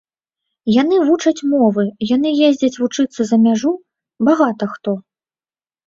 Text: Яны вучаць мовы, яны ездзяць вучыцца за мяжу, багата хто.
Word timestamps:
Яны 0.81 0.95
вучаць 1.09 1.45
мовы, 1.51 1.83
яны 2.15 2.29
ездзяць 2.49 2.79
вучыцца 2.83 3.21
за 3.31 3.43
мяжу, 3.45 3.71
багата 4.33 4.65
хто. 4.77 5.01